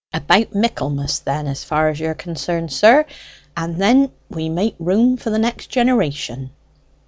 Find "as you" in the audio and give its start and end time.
1.89-2.07